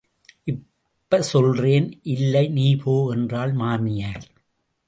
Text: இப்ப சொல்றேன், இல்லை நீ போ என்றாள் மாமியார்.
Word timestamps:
இப்ப 0.43 1.19
சொல்றேன், 1.21 1.87
இல்லை 2.15 2.43
நீ 2.47 2.67
போ 2.75 2.95
என்றாள் 3.13 3.53
மாமியார். 3.53 4.25